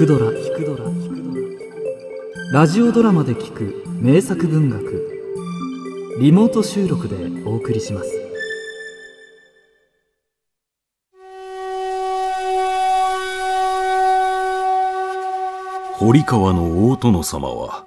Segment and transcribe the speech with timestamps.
[0.00, 0.32] くドラ」
[2.52, 5.06] ラジオドラマで聞く名作文学。
[6.18, 8.10] リモート収録でお送りします。
[15.98, 17.84] 堀川の大殿様は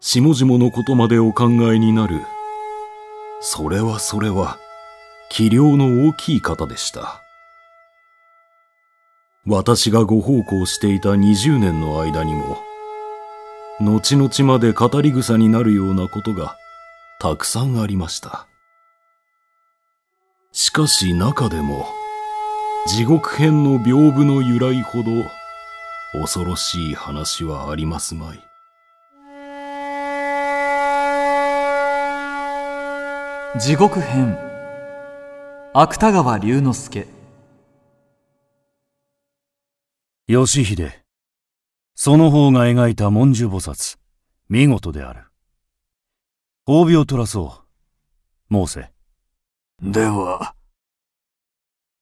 [0.00, 2.16] 下々のことまでお考えになる。
[3.40, 4.58] それはそれは
[5.30, 7.22] 器量の大きい方でした。
[9.46, 12.58] 私がご奉公していた20年の間にも
[13.80, 16.56] 後々まで語り草になるようなことが
[17.18, 18.46] たくさんありました。
[20.52, 21.86] しかし中でも
[22.86, 25.10] 地獄編の屏風の由来ほど
[26.12, 28.38] 恐ろしい話はありますまい。
[33.58, 34.38] 地獄編。
[35.74, 37.21] 芥川龍之介。
[40.28, 40.92] 義秀
[41.96, 43.98] その方が描いた文殊菩薩。
[44.48, 45.24] 見事である。
[46.64, 47.64] 褒美を取らそ
[48.48, 48.66] う。
[48.66, 48.92] 申せ
[49.80, 50.54] では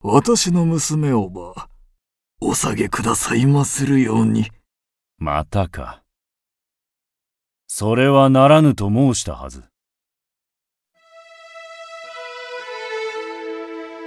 [0.02, 1.70] 私の娘をば
[2.42, 4.50] お下げくださいまするように。
[5.16, 6.02] またか。
[7.68, 9.64] それはならぬと申したはず。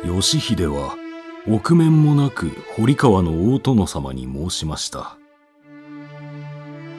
[0.06, 1.03] 義秀は
[1.46, 5.18] 臆面もなく堀川の大殿様に申しました。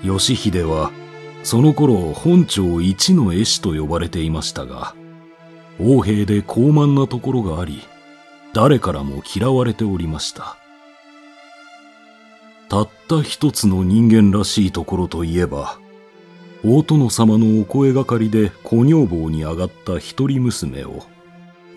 [0.03, 0.91] 義秀は
[1.43, 4.95] その頃本朝一の絵師と呼ばれていましたが
[5.79, 7.81] 横兵で高慢なところがあり
[8.53, 10.57] 誰からも嫌われておりました。
[12.69, 15.79] たった一つの人間らしいところといえば
[16.65, 21.03] 大殿様のお声がかりで小女房に上がった一人娘を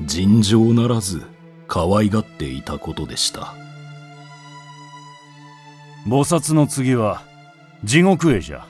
[0.01, 1.23] 尋常ならず
[1.67, 3.53] 可愛がっていたことでした。
[6.05, 7.21] 菩薩の次は
[7.83, 8.65] 地獄絵じゃ。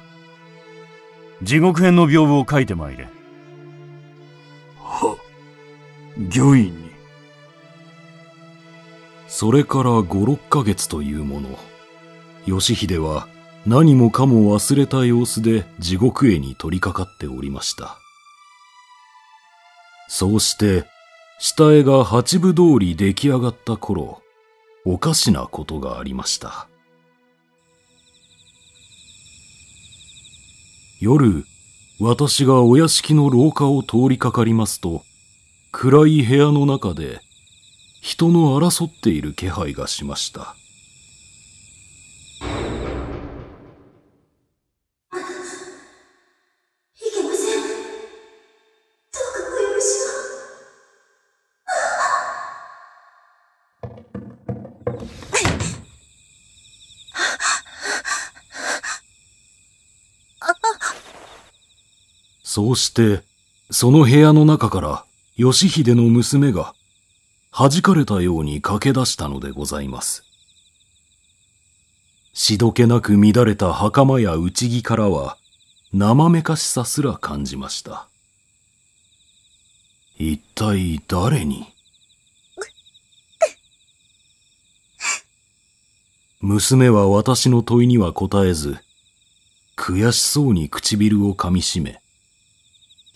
[1.44, 3.08] 地獄編の屏風を書いてまいれ。
[4.80, 5.16] は
[6.36, 6.88] 御院に。
[9.28, 11.50] それから56ヶ月というもの
[12.48, 13.28] 義秀は
[13.68, 18.00] 何もかも忘れた様子で地獄絵に取り掛かっておりました。
[20.08, 20.86] そうして
[21.40, 24.22] 下絵が八分通り出来上がった頃
[24.86, 26.68] おかしなことがありました。
[31.00, 31.46] 夜
[32.00, 35.04] 私がお屋敷の廊下を通りかかりますと
[35.72, 37.22] 暗い部屋の中で
[38.02, 40.56] 人の争っている気配がしました。
[62.58, 63.22] そうして、
[63.70, 66.74] その部屋の中から義秀の娘が
[67.52, 70.24] 弾かれたように駆け出したのでございます。
[72.34, 75.38] しどけなく乱れた袴や内着からは
[75.94, 78.08] 生めかしさすら感じました。
[80.18, 81.68] 一体誰に？
[86.42, 88.80] 娘は私の問いには答えず、
[89.76, 92.02] 悔しそうに唇をかみしめ、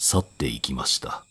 [0.03, 1.23] 去っていきました。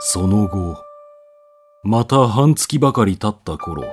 [0.00, 0.82] その後
[1.84, 3.84] また半月ばかり経った頃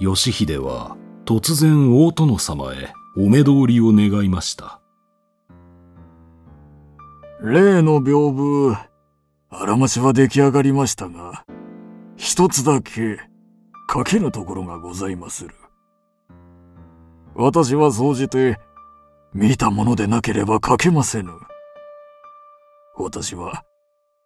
[0.00, 4.80] 義秀は突然大殿様へお目通りを願いました。
[7.40, 8.88] 例の屏風
[9.50, 11.44] あらましは出来上がりましたが
[12.16, 13.20] 一つだけ
[13.92, 15.54] 書けぬところがございまする。
[17.36, 18.58] 私は総じて
[19.32, 21.32] 見たものでなければ書けませぬ。
[22.96, 23.64] 私は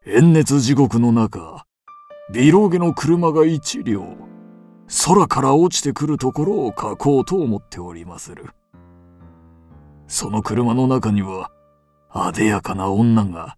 [0.04, 1.64] 炎熱地獄の中、
[2.30, 4.16] ビローゲの車が一両、
[5.06, 8.50] 空から落ちてくるところを書こうと思っておりまする。
[10.06, 11.50] その車の中には、
[12.10, 13.56] あでやかな女が、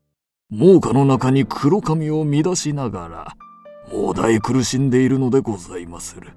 [0.49, 3.37] 猛火の中に黒髪を乱しながら、
[3.93, 6.33] もだえ苦しんでいるのでございまする。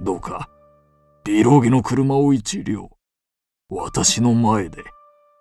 [0.00, 0.48] どうか、
[1.24, 2.90] ビロギの車を一両、
[3.70, 4.84] 私の前で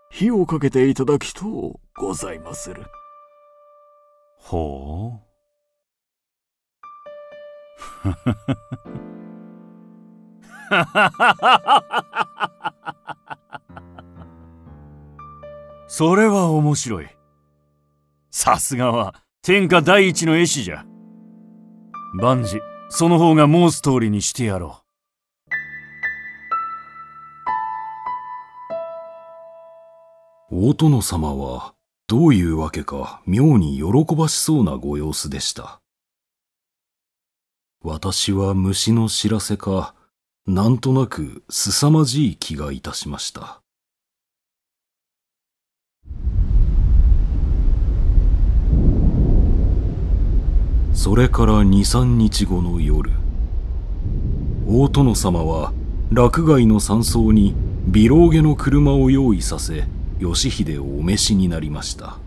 [0.10, 2.86] 火をかけていただきとうございまする。
[4.38, 5.24] ほう。
[15.88, 17.10] それは面白い。
[18.32, 20.86] さすがは天下第一の絵師じゃ。
[22.14, 24.83] 万事、その方が申す通りにしてやろう。
[30.56, 31.74] 大殿様は、
[32.06, 35.82] どういうわけか妙に喜ばしそうなご様子でした。
[37.84, 39.96] 私は虫の知らせか、
[40.46, 43.62] なんとなく凄まじい気がいたしました。
[50.94, 53.10] それから二三日後の夜
[54.68, 55.74] 大殿様は
[56.12, 57.56] 落外の山荘に
[57.88, 59.86] 微老下の車を用意させ
[60.24, 62.18] 義秀をお召しになりました。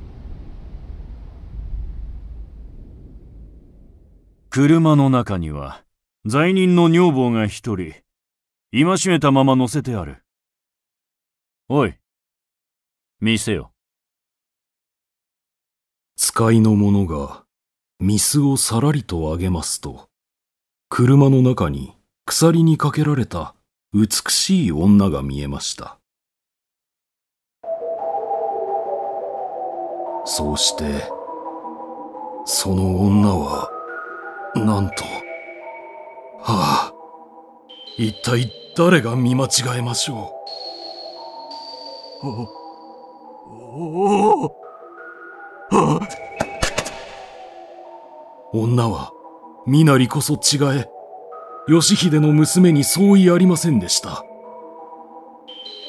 [4.50, 5.82] 車の中には
[6.26, 7.94] 罪人の女房が一人
[8.72, 10.22] 戒めたまま乗せてある。
[11.68, 11.94] おい
[13.20, 13.72] 見せよ。
[16.16, 17.44] 使いの者が
[17.98, 20.08] ミスをさらりとあげますと、
[20.90, 21.94] 車の中に
[22.26, 23.54] 鎖にかけられた
[23.94, 25.98] 美しい女が見えました。
[30.28, 30.84] そうして、
[32.44, 33.70] その女は、
[34.56, 35.04] なんと、
[36.42, 36.92] はあ、
[37.96, 40.32] 一体誰が見間違えましょ
[42.22, 42.26] う？
[42.26, 42.30] お、
[44.44, 44.48] お、
[45.70, 46.08] はあ
[48.52, 49.12] 女は、
[49.66, 50.88] 身なりこそ違え、
[51.68, 54.24] 義秀の娘に相違ありませんでした。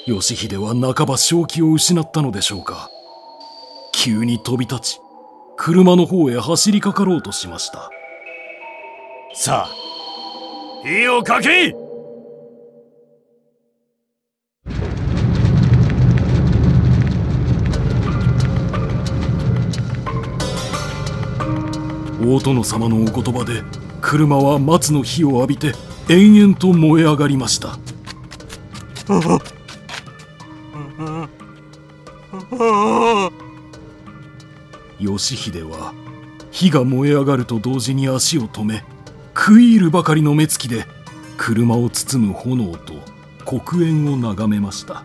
[0.06, 2.90] 義秀は半ば正気を失ったのでしょうか？
[4.00, 5.00] 急に飛び立ち、
[5.58, 7.90] 車の方へ走りかかろうとしました。
[9.34, 9.70] さあ、
[10.84, 11.74] 火をかけ
[22.22, 23.64] 大殿様のお言葉で
[24.02, 25.74] 車は松の火を浴びて
[26.08, 27.80] 延々と燃え上がりました
[35.08, 35.94] 義秀は
[36.52, 38.84] 火が燃え上がると同時に足を止め
[39.36, 40.86] 食い入るばかりの目つきで
[41.38, 42.94] 車を包む炎と
[43.46, 45.04] 黒煙を眺めました。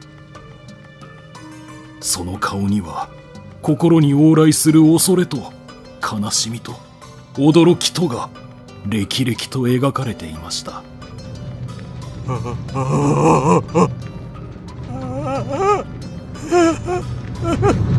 [2.01, 3.09] その顔には
[3.61, 5.53] 心に往来する恐れと
[6.03, 6.73] 悲しみと
[7.35, 8.29] 驚きとが
[8.89, 10.83] 歴々と描かれていました。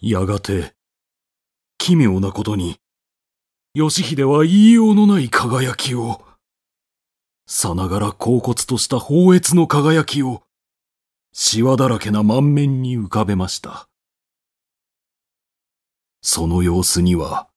[0.00, 0.74] やがて
[1.78, 2.78] 奇妙なことに
[3.76, 6.22] 義秀は言いようのない輝きを、
[7.46, 10.44] さながら恍惚とした宝越の輝きを、
[11.34, 13.90] シワだらけな満面に浮かべました。
[16.22, 17.50] その様子には、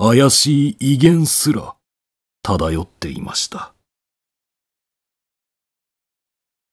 [0.00, 1.74] 怪しい威厳すら
[2.42, 3.74] 漂っていました。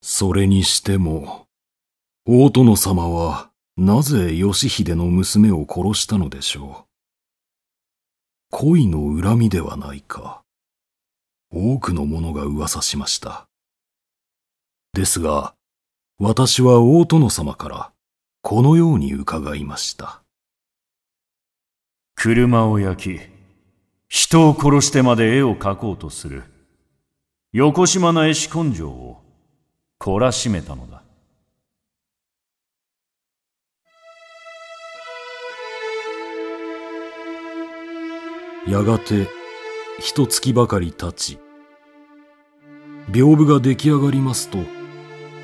[0.04, 1.48] それにしても、
[2.28, 6.86] 大殿様はなぜ義秀の娘を殺したのでしょう？
[8.52, 10.44] 恋の恨みではないか。
[11.52, 13.48] 多くの者が噂しました。
[14.94, 15.56] ですが、
[16.20, 17.92] 私は大殿様から
[18.44, 20.22] このように伺いました。
[22.16, 23.22] 車を焼き、
[24.08, 26.44] 人を殺してまで絵を描こうとする、
[27.54, 29.22] 横島な絵師根性を
[30.00, 31.04] 懲らしめたのだ。
[38.68, 39.28] やがて
[40.00, 41.38] 一月ばかり経ち
[43.12, 44.58] 屏風が出来上がりますと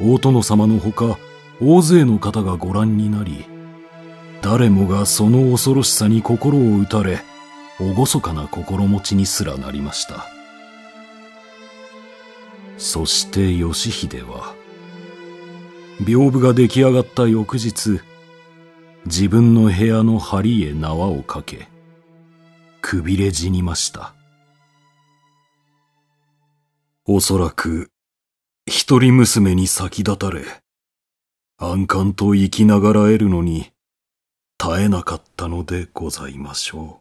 [0.01, 1.19] 大殿様のほか
[1.61, 3.45] 大勢の方がご覧になり
[4.41, 7.21] 誰もがその恐ろしさに心を打たれ
[7.79, 10.27] 厳かな心持ちにすらなりました
[12.77, 14.55] そして義秀は
[16.01, 18.01] 屏風が出来上がった翌日
[19.05, 21.71] 自分の部屋の梁へ縄をかけ
[22.81, 24.13] くびれ死にました。
[27.07, 27.89] おそらく、
[28.65, 30.43] 一人娘に先立たれ、
[31.57, 33.70] 安閑と生きながらえるのに、
[34.63, 37.00] 絶えなかったのでございましょ